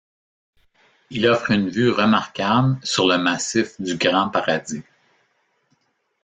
[1.11, 4.81] Il offre une vue remarquable sur le massif du Grand-Paradis.